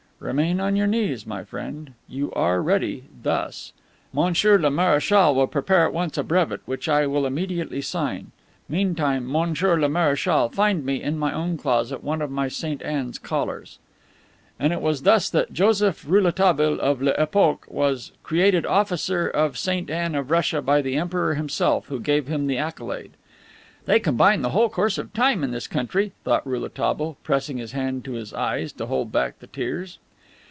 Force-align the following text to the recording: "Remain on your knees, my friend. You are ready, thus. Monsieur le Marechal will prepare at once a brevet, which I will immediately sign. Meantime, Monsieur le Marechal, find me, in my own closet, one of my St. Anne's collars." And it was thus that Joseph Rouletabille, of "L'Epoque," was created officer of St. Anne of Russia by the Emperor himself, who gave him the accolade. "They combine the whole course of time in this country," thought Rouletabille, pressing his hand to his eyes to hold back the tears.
"Remain 0.21 0.59
on 0.59 0.75
your 0.75 0.85
knees, 0.85 1.25
my 1.25 1.43
friend. 1.43 1.93
You 2.07 2.31
are 2.33 2.61
ready, 2.61 3.05
thus. 3.23 3.73
Monsieur 4.13 4.59
le 4.59 4.69
Marechal 4.69 5.33
will 5.33 5.47
prepare 5.47 5.87
at 5.87 5.93
once 5.95 6.15
a 6.15 6.21
brevet, 6.23 6.59
which 6.67 6.87
I 6.87 7.07
will 7.07 7.25
immediately 7.25 7.81
sign. 7.81 8.31
Meantime, 8.69 9.25
Monsieur 9.27 9.79
le 9.79 9.89
Marechal, 9.89 10.47
find 10.49 10.85
me, 10.85 11.01
in 11.01 11.17
my 11.17 11.33
own 11.33 11.57
closet, 11.57 12.03
one 12.03 12.21
of 12.21 12.29
my 12.29 12.47
St. 12.49 12.83
Anne's 12.83 13.17
collars." 13.17 13.79
And 14.59 14.71
it 14.71 14.79
was 14.79 15.01
thus 15.01 15.27
that 15.31 15.53
Joseph 15.53 16.05
Rouletabille, 16.07 16.79
of 16.79 17.01
"L'Epoque," 17.01 17.65
was 17.67 18.11
created 18.21 18.63
officer 18.63 19.27
of 19.27 19.57
St. 19.57 19.89
Anne 19.89 20.13
of 20.13 20.29
Russia 20.29 20.61
by 20.61 20.83
the 20.83 20.97
Emperor 20.97 21.33
himself, 21.33 21.87
who 21.87 21.99
gave 21.99 22.27
him 22.27 22.45
the 22.45 22.59
accolade. 22.59 23.13
"They 23.85 23.99
combine 23.99 24.43
the 24.43 24.51
whole 24.51 24.69
course 24.69 24.99
of 24.99 25.13
time 25.13 25.43
in 25.43 25.49
this 25.49 25.65
country," 25.67 26.11
thought 26.23 26.45
Rouletabille, 26.45 27.17
pressing 27.23 27.57
his 27.57 27.71
hand 27.71 28.05
to 28.05 28.11
his 28.11 28.35
eyes 28.35 28.71
to 28.73 28.85
hold 28.85 29.11
back 29.11 29.39
the 29.39 29.47
tears. 29.47 29.97